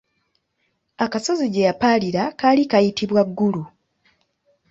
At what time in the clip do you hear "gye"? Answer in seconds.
1.53-1.67